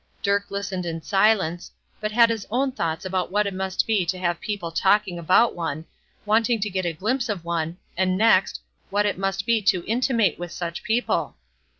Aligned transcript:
Dirk 0.23 0.49
listened 0.49 0.83
in 0.87 1.03
silence, 1.03 1.69
but 1.99 2.11
had 2.11 2.31
his 2.31 2.47
own 2.49 2.71
thoughts 2.71 3.05
about 3.05 3.31
what 3.31 3.45
it 3.45 3.53
must 3.53 3.85
be 3.85 4.03
to 4.07 4.17
have 4.17 4.41
people 4.41 4.71
talking 4.71 5.19
about 5.19 5.53
one, 5.53 5.85
wanting 6.25 6.59
to 6.59 6.71
get 6.71 6.87
a 6.87 6.93
glimpse 6.93 7.29
of 7.29 7.45
one, 7.45 7.77
and 7.95 8.17
next, 8.17 8.61
what 8.89 9.05
it 9.05 9.19
must 9.19 9.45
be 9.45 9.61
to 9.61 9.81
be 9.83 9.87
intimate 9.87 10.39
with 10.39 10.51
such 10.51 10.81
people. 10.81 11.35